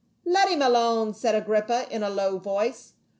[0.25, 2.93] "Let him alone," said Agrippa in a low voice.